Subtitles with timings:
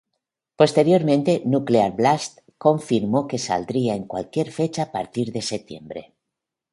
[0.61, 6.15] Posteriormente Nuclear Blast confirmó que saldría en cualquier fecha a partir de septiembre.